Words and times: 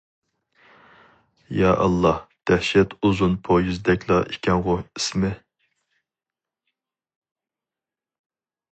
يائاللا 1.57 2.13
دەھشەت 2.51 2.95
ئۇزۇن 3.09 3.37
پويىزدەكلا 3.49 4.19
ئىكەنغۇ 4.23 4.77
ئىسمى! 4.85 5.33